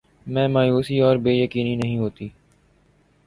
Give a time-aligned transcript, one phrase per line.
[0.27, 2.27] میں مایوسی اور بے یقینی نہیں ہوتی